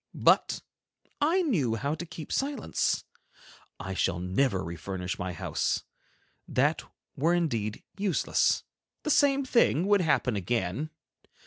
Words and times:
but 0.15 0.63
I 1.21 1.43
knew 1.43 1.75
how 1.75 1.93
to 1.93 2.07
keep 2.07 2.31
silence. 2.31 3.03
I 3.79 3.93
shall 3.93 4.17
never 4.17 4.63
refurnish 4.63 5.19
my 5.19 5.31
house. 5.31 5.83
That 6.47 6.81
were 7.15 7.35
indeed 7.35 7.83
useless. 7.99 8.63
The 9.03 9.11
same 9.11 9.45
thing 9.45 9.85
would 9.85 10.01
happen 10.01 10.35
again. 10.35 10.89